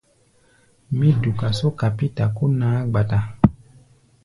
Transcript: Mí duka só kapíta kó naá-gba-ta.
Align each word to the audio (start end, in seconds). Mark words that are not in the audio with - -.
Mí 0.97 1.09
duka 1.21 1.47
só 1.59 1.67
kapíta 1.79 2.23
kó 2.35 2.45
naá-gba-ta. 2.59 3.19